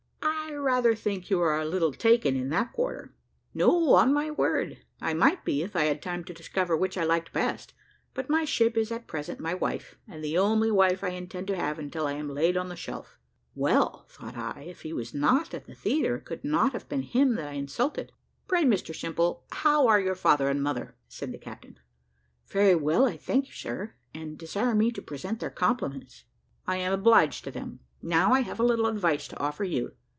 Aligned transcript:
"I 0.23 0.53
rather 0.55 0.93
think 0.95 1.29
you 1.29 1.41
are 1.41 1.59
a 1.59 1.65
little 1.65 1.91
taken 1.93 2.35
in 2.35 2.49
that 2.49 2.71
quarter." 2.73 3.15
"No, 3.53 3.93
on 3.93 4.13
my 4.13 4.29
word! 4.29 4.77
I 5.01 5.13
might 5.13 5.43
be, 5.45 5.63
if 5.63 5.75
I 5.75 5.85
had 5.85 6.01
time 6.01 6.23
to 6.25 6.33
discover 6.33 6.75
which 6.77 6.97
I 6.97 7.03
liked 7.03 7.31
best; 7.33 7.73
but 8.13 8.29
my 8.29 8.43
ship 8.45 8.77
is 8.77 8.91
at 8.91 9.07
present 9.07 9.39
my 9.39 9.53
wife, 9.55 9.95
and 10.07 10.23
the 10.23 10.37
only 10.37 10.69
wife 10.69 11.03
I 11.03 11.09
intend 11.09 11.47
to 11.47 11.55
have 11.55 11.79
until 11.79 12.05
I 12.05 12.13
am 12.13 12.29
laid 12.29 12.57
on 12.57 12.67
the 12.69 12.75
shelf." 12.75 13.17
Well, 13.55 14.05
thought 14.09 14.35
I, 14.37 14.63
if 14.67 14.81
he 14.81 14.93
was 14.93 15.13
not 15.13 15.53
at 15.53 15.65
the 15.65 15.73
theatre, 15.73 16.17
it 16.17 16.25
could 16.25 16.43
not 16.43 16.73
have 16.73 16.87
been 16.89 17.03
him 17.03 17.35
that 17.35 17.47
I 17.47 17.53
insulted. 17.53 18.11
"Pray, 18.47 18.63
Mr 18.63 18.93
Simple, 18.95 19.45
how 19.51 19.87
are 19.87 19.99
your 20.01 20.15
father 20.15 20.47
and 20.49 20.61
mother?" 20.61 20.95
said 21.07 21.31
the 21.31 21.37
captain. 21.39 21.79
"Very 22.45 22.75
well, 22.75 23.05
I 23.07 23.15
thank 23.17 23.47
you, 23.47 23.53
sir, 23.53 23.93
and 24.13 24.37
desire 24.37 24.75
me 24.75 24.91
to 24.91 25.01
present 25.01 25.39
their 25.39 25.49
compliments." 25.49 26.25
"I 26.67 26.77
am 26.77 26.91
obliged 26.93 27.45
to 27.45 27.51
them. 27.51 27.79
Now 28.01 28.33
I 28.33 28.41
have 28.41 28.59
a 28.59 28.63
little 28.65 28.87
advice 28.87 29.27
to 29.29 29.39
offer 29.39 29.63
you. 29.63 29.93